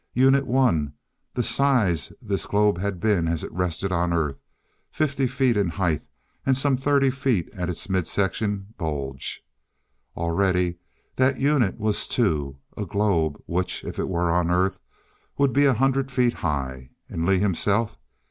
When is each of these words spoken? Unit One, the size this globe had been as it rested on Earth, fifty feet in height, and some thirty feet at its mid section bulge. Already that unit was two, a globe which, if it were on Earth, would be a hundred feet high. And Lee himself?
Unit 0.15 0.47
One, 0.47 0.93
the 1.35 1.43
size 1.43 2.11
this 2.23 2.47
globe 2.47 2.79
had 2.79 2.99
been 2.99 3.27
as 3.27 3.43
it 3.43 3.53
rested 3.53 3.91
on 3.91 4.13
Earth, 4.13 4.39
fifty 4.89 5.27
feet 5.27 5.55
in 5.55 5.67
height, 5.69 6.07
and 6.43 6.57
some 6.57 6.75
thirty 6.75 7.11
feet 7.11 7.47
at 7.53 7.69
its 7.69 7.87
mid 7.87 8.07
section 8.07 8.73
bulge. 8.79 9.45
Already 10.17 10.79
that 11.17 11.39
unit 11.39 11.77
was 11.79 12.07
two, 12.07 12.57
a 12.75 12.83
globe 12.87 13.39
which, 13.45 13.83
if 13.85 13.99
it 13.99 14.09
were 14.09 14.31
on 14.31 14.49
Earth, 14.49 14.79
would 15.37 15.53
be 15.53 15.65
a 15.65 15.75
hundred 15.75 16.09
feet 16.11 16.33
high. 16.33 16.89
And 17.07 17.27
Lee 17.27 17.37
himself? 17.37 17.99